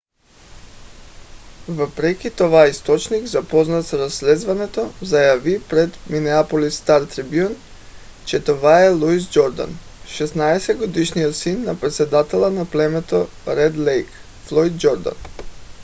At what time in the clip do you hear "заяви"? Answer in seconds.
5.01-5.61